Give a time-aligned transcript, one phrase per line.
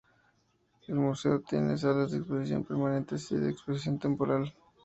[0.87, 4.51] El museo tiene salas de exposición permanentes y de exposición temporal.